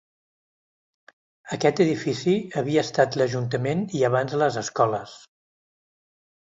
Aquest 1.57 1.83
edifici 1.85 2.35
havia 2.63 2.87
estat 2.89 3.21
l'ajuntament 3.23 3.87
i 4.01 4.05
abans 4.13 4.39
les 4.45 4.63
escoles. 4.67 5.19